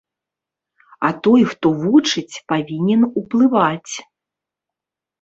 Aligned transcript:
А 1.09 1.11
той, 1.27 1.41
хто 1.51 1.67
вучыць, 1.83 2.41
павінен 2.55 3.01
уплываць! 3.19 3.95